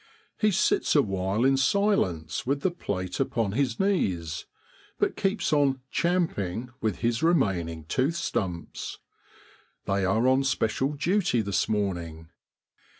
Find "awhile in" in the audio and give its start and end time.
0.95-1.57